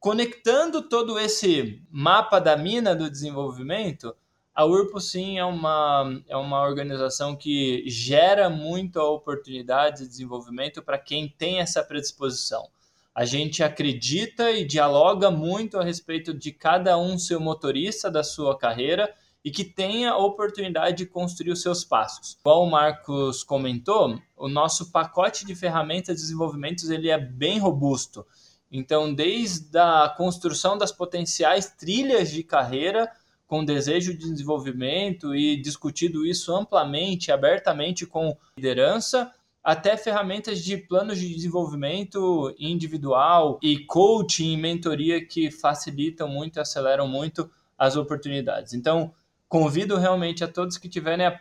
Conectando 0.00 0.88
todo 0.88 1.18
esse 1.18 1.82
mapa 1.90 2.38
da 2.38 2.56
mina 2.56 2.94
do 2.94 3.10
desenvolvimento, 3.10 4.14
a 4.54 4.64
URPO 4.64 5.00
sim 5.00 5.38
é 5.38 5.44
uma, 5.44 6.20
é 6.26 6.36
uma 6.36 6.62
organização 6.62 7.36
que 7.36 7.84
gera 7.88 8.50
muito 8.50 8.98
a 9.00 9.08
oportunidade 9.08 10.02
de 10.02 10.08
desenvolvimento 10.08 10.82
para 10.82 10.98
quem 10.98 11.28
tem 11.28 11.60
essa 11.60 11.82
predisposição. 11.82 12.68
A 13.14 13.24
gente 13.24 13.62
acredita 13.62 14.50
e 14.50 14.64
dialoga 14.64 15.30
muito 15.30 15.78
a 15.78 15.84
respeito 15.84 16.32
de 16.32 16.52
cada 16.52 16.96
um 16.98 17.18
ser 17.18 17.38
motorista 17.38 18.10
da 18.10 18.22
sua 18.22 18.56
carreira 18.56 19.12
e 19.44 19.50
que 19.50 19.64
tenha 19.64 20.10
a 20.10 20.18
oportunidade 20.18 20.98
de 20.98 21.06
construir 21.06 21.50
os 21.50 21.62
seus 21.62 21.84
passos. 21.84 22.38
Como 22.42 22.66
o 22.66 22.70
Marcos 22.70 23.42
comentou, 23.42 24.20
o 24.36 24.48
nosso 24.48 24.90
pacote 24.90 25.46
de 25.46 25.54
ferramentas 25.54 26.16
de 26.16 26.22
desenvolvimento 26.22 26.90
ele 26.92 27.08
é 27.08 27.18
bem 27.18 27.58
robusto. 27.58 28.26
Então, 28.70 29.12
desde 29.12 29.78
a 29.78 30.12
construção 30.16 30.76
das 30.76 30.92
potenciais 30.92 31.66
trilhas 31.66 32.30
de 32.30 32.42
carreira, 32.42 33.10
com 33.46 33.64
desejo 33.64 34.12
de 34.12 34.30
desenvolvimento 34.30 35.34
e 35.34 35.56
discutido 35.56 36.26
isso 36.26 36.54
amplamente, 36.54 37.32
abertamente 37.32 38.04
com 38.04 38.36
liderança, 38.58 39.32
até 39.62 39.96
ferramentas 39.96 40.62
de 40.62 40.76
planos 40.76 41.18
de 41.18 41.34
desenvolvimento 41.34 42.54
individual 42.58 43.58
e 43.62 43.84
coaching 43.84 44.52
e 44.52 44.56
mentoria 44.56 45.24
que 45.24 45.50
facilitam 45.50 46.28
muito 46.28 46.60
aceleram 46.60 47.06
muito 47.06 47.50
as 47.76 47.96
oportunidades. 47.96 48.72
Então, 48.72 49.12
convido 49.48 49.96
realmente 49.96 50.42
a 50.42 50.48
todos 50.48 50.78
que 50.78 50.88
tiverem 50.88 51.26
a 51.26 51.40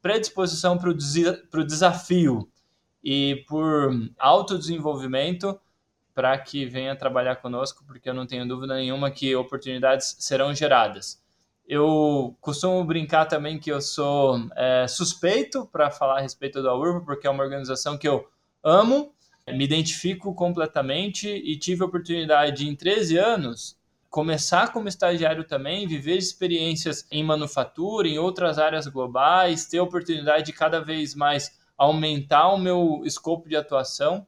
predisposição 0.00 0.76
para 0.76 0.90
o 0.90 1.64
desafio 1.64 2.48
e 3.02 3.44
por 3.48 3.90
autodesenvolvimento 4.18 5.58
para 6.14 6.36
que 6.38 6.66
venha 6.66 6.94
trabalhar 6.94 7.36
conosco, 7.36 7.84
porque 7.86 8.08
eu 8.08 8.14
não 8.14 8.26
tenho 8.26 8.46
dúvida 8.46 8.74
nenhuma 8.74 9.10
que 9.10 9.34
oportunidades 9.34 10.16
serão 10.18 10.54
geradas. 10.54 11.22
Eu 11.66 12.36
costumo 12.40 12.84
brincar 12.84 13.26
também 13.26 13.58
que 13.58 13.70
eu 13.70 13.80
sou 13.80 14.38
é, 14.56 14.86
suspeito 14.88 15.66
para 15.66 15.90
falar 15.90 16.18
a 16.18 16.22
respeito 16.22 16.62
da 16.62 16.74
URBA, 16.74 17.04
porque 17.04 17.26
é 17.26 17.30
uma 17.30 17.42
organização 17.42 17.96
que 17.96 18.08
eu 18.08 18.28
amo, 18.62 19.14
me 19.48 19.64
identifico 19.64 20.34
completamente 20.34 21.28
e 21.28 21.58
tive 21.58 21.82
a 21.82 21.86
oportunidade 21.86 22.68
em 22.68 22.74
13 22.74 23.16
anos 23.16 23.80
começar 24.12 24.70
como 24.74 24.88
estagiário 24.88 25.42
também, 25.42 25.86
viver 25.86 26.18
experiências 26.18 27.06
em 27.10 27.24
manufatura, 27.24 28.06
em 28.06 28.18
outras 28.18 28.58
áreas 28.58 28.86
globais, 28.86 29.64
ter 29.64 29.78
a 29.78 29.82
oportunidade 29.82 30.44
de 30.44 30.52
cada 30.52 30.80
vez 30.80 31.14
mais 31.14 31.58
aumentar 31.78 32.48
o 32.48 32.58
meu 32.58 33.00
escopo 33.06 33.48
de 33.48 33.56
atuação 33.56 34.26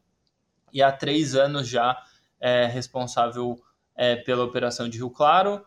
e 0.73 0.81
há 0.81 0.91
três 0.91 1.35
anos 1.35 1.67
já 1.67 1.95
é 2.41 2.65
responsável 2.65 3.61
é, 3.95 4.15
pela 4.15 4.43
operação 4.43 4.89
de 4.89 4.97
Rio 4.97 5.11
Claro, 5.11 5.63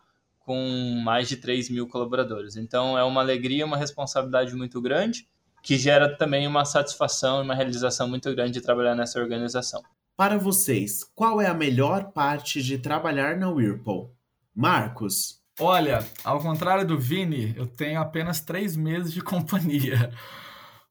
com 0.49 0.99
mais 1.05 1.29
de 1.29 1.37
3 1.37 1.69
mil 1.69 1.87
colaboradores. 1.87 2.57
Então 2.57 2.97
é 2.97 3.05
uma 3.05 3.21
alegria, 3.21 3.67
uma 3.67 3.77
responsabilidade 3.77 4.55
muito 4.55 4.81
grande, 4.81 5.29
que 5.63 5.77
gera 5.77 6.17
também 6.17 6.47
uma 6.47 6.65
satisfação 6.65 7.41
e 7.41 7.45
uma 7.45 7.55
realização 7.55 8.09
muito 8.09 8.35
grande 8.35 8.53
de 8.53 8.63
trabalhar 8.63 8.95
nessa 8.95 9.21
organização. 9.21 9.83
Para 10.17 10.39
vocês, 10.39 11.05
qual 11.15 11.39
é 11.39 11.47
a 11.47 11.53
melhor 11.53 12.13
parte 12.13 12.63
de 12.63 12.79
trabalhar 12.79 13.37
na 13.37 13.51
Whirlpool? 13.51 14.17
Marcos. 14.55 15.43
Olha, 15.61 15.99
ao 16.25 16.41
contrário 16.41 16.87
do 16.87 16.99
Vini, 16.99 17.53
eu 17.55 17.67
tenho 17.67 18.01
apenas 18.01 18.41
três 18.41 18.75
meses 18.75 19.13
de 19.13 19.21
companhia, 19.21 20.11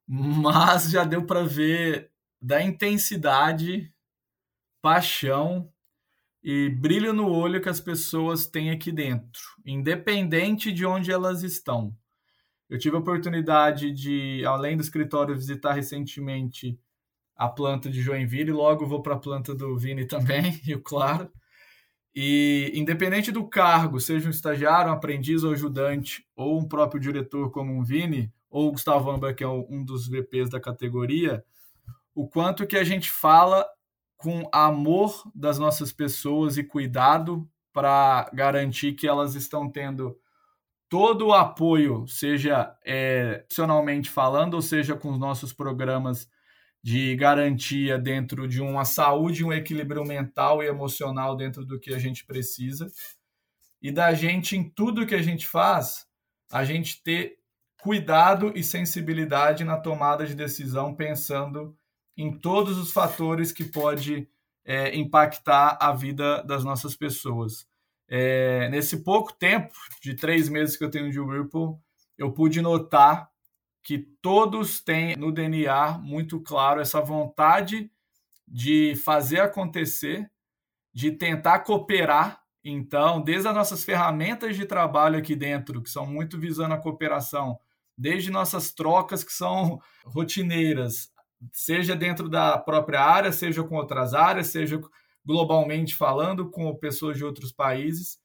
mas 0.07 0.91
já 0.91 1.03
deu 1.03 1.25
para 1.25 1.43
ver 1.43 2.11
da 2.39 2.61
intensidade, 2.61 3.91
paixão 4.83 5.67
e 6.49 6.69
brilho 6.69 7.11
no 7.11 7.29
olho 7.29 7.59
que 7.59 7.67
as 7.67 7.81
pessoas 7.81 8.47
têm 8.47 8.71
aqui 8.71 8.89
dentro, 8.89 9.41
independente 9.65 10.71
de 10.71 10.85
onde 10.85 11.11
elas 11.11 11.43
estão. 11.43 11.93
Eu 12.69 12.79
tive 12.79 12.95
a 12.95 12.99
oportunidade 12.99 13.91
de, 13.91 14.45
além 14.45 14.77
do 14.77 14.81
escritório, 14.81 15.35
visitar 15.35 15.73
recentemente 15.73 16.79
a 17.35 17.49
planta 17.49 17.89
de 17.89 18.01
Joinville, 18.01 18.51
e 18.51 18.53
logo 18.53 18.87
vou 18.87 19.01
para 19.01 19.15
a 19.15 19.19
planta 19.19 19.53
do 19.53 19.77
Vini 19.77 20.05
também, 20.05 20.51
Rio 20.63 20.81
Claro. 20.81 21.29
E 22.15 22.71
independente 22.73 23.29
do 23.29 23.45
cargo, 23.45 23.99
seja 23.99 24.29
um 24.29 24.31
estagiário, 24.31 24.89
um 24.89 24.95
aprendiz 24.95 25.43
ou 25.43 25.51
ajudante, 25.51 26.25
ou 26.33 26.57
um 26.57 26.65
próprio 26.65 27.01
diretor 27.01 27.51
como 27.51 27.73
um 27.73 27.83
Vini, 27.83 28.31
ou 28.49 28.69
o 28.69 28.71
Gustavo 28.71 29.11
Amba, 29.11 29.33
que 29.33 29.43
é 29.43 29.47
um 29.49 29.83
dos 29.83 30.07
VPs 30.07 30.49
da 30.49 30.61
categoria, 30.61 31.43
o 32.15 32.25
quanto 32.25 32.65
que 32.65 32.77
a 32.77 32.85
gente 32.85 33.11
fala 33.11 33.67
com 34.17 34.49
amor 34.51 35.23
das 35.33 35.59
nossas 35.59 35.93
pessoas 35.93 36.57
e 36.57 36.63
cuidado 36.63 37.47
para 37.71 38.29
garantir 38.33 38.93
que 38.93 39.07
elas 39.07 39.35
estão 39.35 39.69
tendo 39.69 40.19
todo 40.89 41.27
o 41.27 41.33
apoio, 41.33 42.07
seja 42.07 42.75
é, 42.85 43.39
profissionalmente 43.39 44.09
falando, 44.09 44.55
ou 44.55 44.61
seja 44.61 44.95
com 44.95 45.11
os 45.11 45.19
nossos 45.19 45.53
programas 45.53 46.27
de 46.81 47.15
garantia 47.15 47.99
dentro 47.99 48.47
de 48.47 48.61
uma 48.61 48.85
saúde, 48.85 49.43
um 49.43 49.53
equilíbrio 49.53 50.05
mental 50.05 50.63
e 50.63 50.67
emocional 50.67 51.35
dentro 51.35 51.65
do 51.65 51.79
que 51.79 51.93
a 51.93 51.99
gente 51.99 52.25
precisa. 52.25 52.89
E 53.81 53.91
da 53.91 54.13
gente, 54.13 54.55
em 54.55 54.69
tudo 54.69 55.05
que 55.05 55.15
a 55.15 55.21
gente 55.21 55.45
faz, 55.45 56.07
a 56.51 56.63
gente 56.63 57.03
ter 57.03 57.37
cuidado 57.79 58.51
e 58.55 58.63
sensibilidade 58.63 59.63
na 59.63 59.77
tomada 59.77 60.25
de 60.25 60.33
decisão, 60.33 60.95
pensando 60.95 61.76
em 62.17 62.37
todos 62.37 62.77
os 62.77 62.91
fatores 62.91 63.51
que 63.51 63.63
pode 63.63 64.27
é, 64.65 64.95
impactar 64.97 65.77
a 65.79 65.93
vida 65.93 66.43
das 66.43 66.63
nossas 66.63 66.95
pessoas. 66.95 67.67
É, 68.09 68.67
nesse 68.69 69.03
pouco 69.03 69.33
tempo, 69.33 69.73
de 70.01 70.15
três 70.15 70.49
meses 70.49 70.75
que 70.75 70.83
eu 70.83 70.89
tenho 70.89 71.11
de 71.11 71.19
Whirlpool, 71.19 71.79
eu 72.17 72.31
pude 72.31 72.61
notar 72.61 73.29
que 73.83 73.99
todos 74.21 74.81
têm 74.81 75.15
no 75.15 75.31
DNA 75.31 75.97
muito 75.99 76.41
claro 76.41 76.81
essa 76.81 76.99
vontade 76.99 77.89
de 78.47 78.95
fazer 78.95 79.39
acontecer, 79.39 80.29
de 80.93 81.11
tentar 81.11 81.59
cooperar. 81.59 82.41
Então, 82.63 83.21
desde 83.21 83.47
as 83.47 83.55
nossas 83.55 83.83
ferramentas 83.83 84.55
de 84.55 84.65
trabalho 84.65 85.17
aqui 85.17 85.35
dentro, 85.35 85.81
que 85.81 85.89
são 85.89 86.05
muito 86.05 86.37
visando 86.37 86.73
a 86.73 86.77
cooperação, 86.77 87.59
desde 87.97 88.31
nossas 88.31 88.71
trocas 88.71 89.23
que 89.23 89.31
são 89.31 89.79
rotineiras, 90.05 91.09
seja 91.53 91.95
dentro 91.95 92.29
da 92.29 92.57
própria 92.57 93.01
área, 93.01 93.31
seja 93.31 93.63
com 93.63 93.75
outras 93.75 94.13
áreas, 94.13 94.47
seja 94.47 94.79
globalmente 95.25 95.95
falando 95.95 96.49
com 96.49 96.75
pessoas 96.75 97.17
de 97.17 97.25
outros 97.25 97.51
países. 97.51 98.17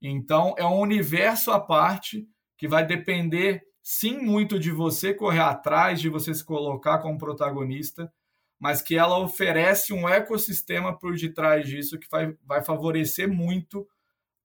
Então, 0.00 0.54
é 0.58 0.64
um 0.64 0.78
universo 0.78 1.50
à 1.50 1.60
parte 1.60 2.26
que 2.56 2.68
vai 2.68 2.86
depender 2.86 3.62
sim 3.82 4.18
muito 4.18 4.58
de 4.58 4.70
você 4.70 5.14
correr 5.14 5.40
atrás, 5.40 6.00
de 6.00 6.08
você 6.08 6.34
se 6.34 6.44
colocar 6.44 6.98
como 6.98 7.18
protagonista, 7.18 8.12
mas 8.58 8.82
que 8.82 8.96
ela 8.96 9.18
oferece 9.18 9.92
um 9.92 10.08
ecossistema 10.08 10.96
por 10.96 11.14
detrás 11.16 11.66
disso 11.66 11.98
que 11.98 12.06
vai, 12.10 12.34
vai 12.44 12.62
favorecer 12.62 13.26
muito 13.26 13.88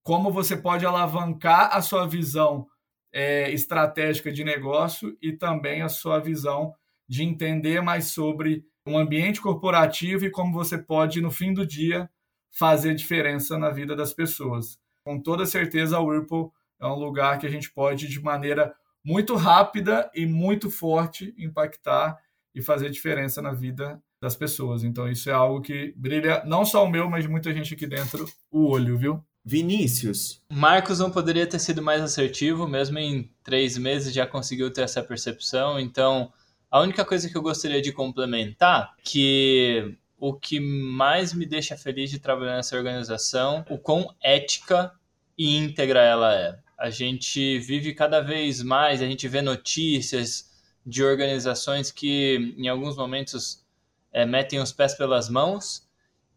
como 0.01 0.31
você 0.31 0.55
pode 0.55 0.85
alavancar 0.85 1.75
a 1.75 1.81
sua 1.81 2.07
visão 2.07 2.67
é, 3.11 3.51
estratégica 3.51 4.31
de 4.31 4.43
negócio 4.43 5.17
e 5.21 5.33
também 5.33 5.81
a 5.81 5.89
sua 5.89 6.19
visão 6.19 6.73
de 7.07 7.23
entender 7.23 7.81
mais 7.81 8.07
sobre 8.07 8.65
um 8.87 8.97
ambiente 8.97 9.41
corporativo 9.41 10.25
e 10.25 10.31
como 10.31 10.53
você 10.53 10.77
pode, 10.77 11.21
no 11.21 11.31
fim 11.31 11.53
do 11.53 11.65
dia, 11.65 12.09
fazer 12.51 12.95
diferença 12.95 13.57
na 13.57 13.69
vida 13.69 13.95
das 13.95 14.13
pessoas. 14.13 14.79
Com 15.03 15.19
toda 15.19 15.45
certeza, 15.45 15.97
a 15.97 16.01
Whirlpool 16.01 16.53
é 16.79 16.87
um 16.87 16.95
lugar 16.95 17.39
que 17.39 17.47
a 17.47 17.49
gente 17.49 17.71
pode, 17.71 18.07
de 18.07 18.21
maneira 18.21 18.73
muito 19.03 19.35
rápida 19.35 20.09
e 20.15 20.25
muito 20.25 20.69
forte 20.69 21.33
impactar 21.37 22.17
e 22.53 22.61
fazer 22.61 22.89
diferença 22.89 23.41
na 23.41 23.51
vida 23.51 24.01
das 24.21 24.35
pessoas. 24.35 24.83
Então, 24.83 25.09
isso 25.09 25.29
é 25.29 25.33
algo 25.33 25.61
que 25.61 25.93
brilha 25.95 26.43
não 26.45 26.65
só 26.65 26.83
o 26.83 26.89
meu, 26.89 27.09
mas 27.09 27.23
de 27.23 27.29
muita 27.29 27.53
gente 27.53 27.73
aqui 27.73 27.85
dentro, 27.85 28.25
o 28.49 28.67
olho, 28.67 28.97
viu? 28.97 29.23
Vinícius. 29.43 30.41
Marcos 30.51 30.97
não 30.97 31.11
poderia 31.11 31.45
ter 31.45 31.59
sido 31.59 31.81
mais 31.81 32.01
assertivo, 32.01 32.67
mesmo 32.67 32.97
em 32.97 33.31
três 33.43 33.77
meses 33.77 34.11
já 34.11 34.25
conseguiu 34.25 34.71
ter 34.71 34.81
essa 34.81 35.03
percepção. 35.03 35.79
Então, 35.79 36.33
a 36.75 36.81
única 36.81 37.05
coisa 37.05 37.29
que 37.29 37.37
eu 37.37 37.41
gostaria 37.41 37.81
de 37.81 37.93
complementar, 37.93 38.97
que 39.01 39.95
o 40.19 40.33
que 40.33 40.59
mais 40.59 41.33
me 41.33 41.45
deixa 41.45 41.77
feliz 41.77 42.11
de 42.11 42.19
trabalhar 42.19 42.57
nessa 42.57 42.75
organização, 42.75 43.65
o 43.69 43.77
quão 43.77 44.13
ética 44.21 44.91
e 45.37 45.55
íntegra 45.55 46.03
ela 46.03 46.35
é. 46.35 46.59
A 46.77 46.89
gente 46.89 47.59
vive 47.59 47.93
cada 47.93 48.19
vez 48.19 48.61
mais, 48.61 49.01
a 49.01 49.05
gente 49.05 49.25
vê 49.25 49.41
notícias 49.41 50.51
de 50.85 51.01
organizações 51.01 51.91
que 51.91 52.53
em 52.57 52.67
alguns 52.67 52.97
momentos 52.97 53.65
é, 54.11 54.25
metem 54.25 54.59
os 54.59 54.73
pés 54.73 54.93
pelas 54.95 55.29
mãos 55.29 55.87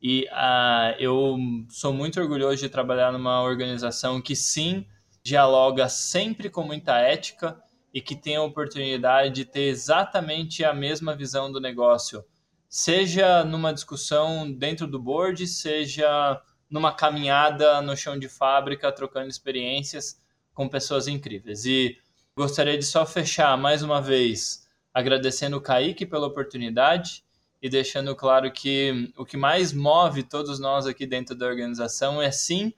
e 0.00 0.28
uh, 0.30 0.94
eu 1.00 1.36
sou 1.68 1.92
muito 1.92 2.20
orgulhoso 2.20 2.58
de 2.58 2.68
trabalhar 2.68 3.10
numa 3.10 3.42
organização 3.42 4.22
que 4.22 4.36
sim 4.36 4.86
dialoga 5.20 5.88
sempre 5.88 6.48
com 6.48 6.62
muita 6.62 6.96
ética 6.96 7.60
e 7.92 8.00
que 8.00 8.14
tem 8.14 8.36
a 8.36 8.42
oportunidade 8.42 9.34
de 9.34 9.44
ter 9.44 9.68
exatamente 9.68 10.64
a 10.64 10.74
mesma 10.74 11.16
visão 11.16 11.50
do 11.50 11.60
negócio, 11.60 12.24
seja 12.68 13.44
numa 13.44 13.72
discussão 13.72 14.50
dentro 14.50 14.86
do 14.86 14.98
board, 14.98 15.46
seja 15.46 16.40
numa 16.70 16.92
caminhada 16.92 17.80
no 17.80 17.96
chão 17.96 18.18
de 18.18 18.28
fábrica, 18.28 18.92
trocando 18.92 19.28
experiências 19.28 20.20
com 20.52 20.68
pessoas 20.68 21.08
incríveis. 21.08 21.64
E 21.64 21.96
gostaria 22.36 22.76
de 22.76 22.84
só 22.84 23.06
fechar 23.06 23.56
mais 23.56 23.82
uma 23.82 24.02
vez 24.02 24.68
agradecendo 24.92 25.56
o 25.56 25.60
Kaique 25.60 26.04
pela 26.04 26.26
oportunidade 26.26 27.24
e 27.62 27.68
deixando 27.68 28.14
claro 28.14 28.50
que 28.52 29.12
o 29.16 29.24
que 29.24 29.36
mais 29.36 29.72
move 29.72 30.22
todos 30.22 30.58
nós 30.58 30.86
aqui 30.86 31.06
dentro 31.06 31.36
da 31.36 31.46
organização 31.46 32.20
é 32.20 32.30
sim 32.30 32.72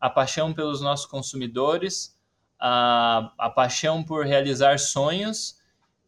a 0.00 0.10
paixão 0.10 0.52
pelos 0.52 0.80
nossos 0.80 1.06
consumidores, 1.06 2.15
a, 2.58 3.32
a 3.38 3.50
paixão 3.50 4.02
por 4.02 4.24
realizar 4.24 4.78
sonhos 4.78 5.58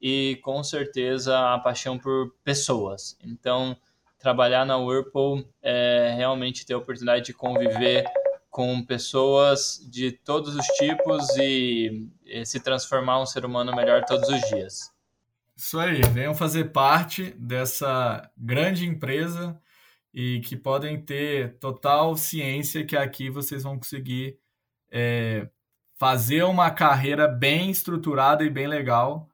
e 0.00 0.38
com 0.42 0.62
certeza 0.62 1.54
a 1.54 1.58
paixão 1.58 1.98
por 1.98 2.34
pessoas. 2.44 3.18
Então, 3.22 3.76
trabalhar 4.18 4.64
na 4.64 4.76
Whirlpool 4.76 5.44
é 5.62 6.14
realmente 6.16 6.64
ter 6.64 6.74
a 6.74 6.78
oportunidade 6.78 7.26
de 7.26 7.32
conviver 7.32 8.04
com 8.50 8.82
pessoas 8.84 9.78
de 9.90 10.12
todos 10.12 10.56
os 10.56 10.66
tipos 10.78 11.28
e, 11.36 12.08
e 12.24 12.44
se 12.44 12.58
transformar 12.60 13.20
um 13.20 13.26
ser 13.26 13.44
humano 13.44 13.74
melhor 13.74 14.04
todos 14.04 14.28
os 14.28 14.40
dias. 14.48 14.92
Isso 15.56 15.78
aí, 15.78 16.00
venham 16.12 16.34
fazer 16.34 16.72
parte 16.72 17.32
dessa 17.32 18.30
grande 18.36 18.86
empresa 18.86 19.60
e 20.14 20.40
que 20.40 20.56
podem 20.56 21.00
ter 21.00 21.58
total 21.58 22.16
ciência 22.16 22.84
que 22.84 22.96
aqui 22.96 23.28
vocês 23.28 23.62
vão 23.62 23.76
conseguir 23.76 24.38
é, 24.90 25.48
fazer 25.98 26.44
uma 26.44 26.70
carreira 26.70 27.26
bem 27.26 27.70
estruturada 27.70 28.44
e 28.44 28.50
bem 28.50 28.66
legal 28.66 29.28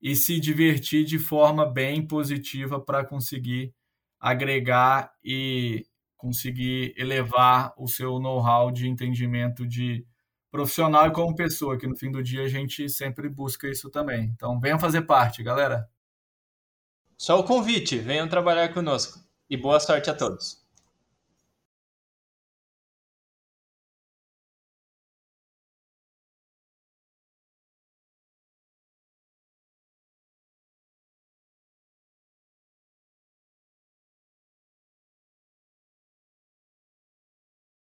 e 0.00 0.16
se 0.16 0.40
divertir 0.40 1.04
de 1.04 1.18
forma 1.18 1.66
bem 1.66 2.06
positiva 2.06 2.80
para 2.80 3.04
conseguir 3.04 3.74
agregar 4.18 5.12
e 5.22 5.86
conseguir 6.16 6.94
elevar 6.96 7.72
o 7.76 7.86
seu 7.86 8.18
know-how 8.18 8.70
de 8.72 8.88
entendimento 8.88 9.66
de 9.66 10.04
profissional 10.50 11.06
e 11.06 11.12
como 11.12 11.36
pessoa, 11.36 11.78
que 11.78 11.86
no 11.86 11.96
fim 11.96 12.10
do 12.10 12.22
dia 12.22 12.42
a 12.42 12.48
gente 12.48 12.88
sempre 12.88 13.28
busca 13.28 13.68
isso 13.68 13.90
também. 13.90 14.24
Então, 14.34 14.58
venham 14.58 14.78
fazer 14.78 15.02
parte, 15.02 15.42
galera. 15.42 15.88
Só 17.16 17.38
o 17.38 17.44
convite, 17.44 17.98
venham 17.98 18.28
trabalhar 18.28 18.72
conosco. 18.72 19.20
E 19.50 19.56
boa 19.56 19.78
sorte 19.78 20.10
a 20.10 20.14
todos. 20.14 20.67